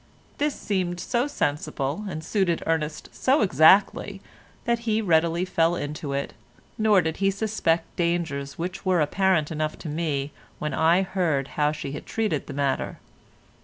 This 0.39 0.55
seemed 0.59 0.99
so 0.99 1.27
sensible, 1.27 2.05
and 2.09 2.23
suited 2.23 2.63
Ernest 2.65 3.09
so 3.11 3.41
exactly 3.41 4.19
that 4.65 4.79
he 4.89 4.99
readily 4.99 5.45
fell 5.45 5.75
into 5.75 6.11
it, 6.13 6.33
nor 6.75 7.03
did 7.03 7.17
he 7.17 7.29
suspect 7.29 7.95
dangers 7.97 8.57
which 8.57 8.83
were 8.83 8.99
apparent 9.01 9.51
enough 9.51 9.77
to 9.77 9.89
me 9.89 10.31
when 10.57 10.73
I 10.73 11.03
heard 11.03 11.49
how 11.49 11.71
she 11.71 11.91
had 11.91 12.07
treated 12.07 12.47
the 12.47 12.53
matter. 12.53 12.97